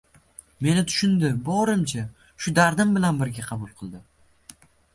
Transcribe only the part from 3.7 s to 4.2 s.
qildi